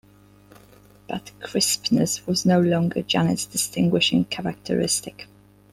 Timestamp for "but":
1.07-1.29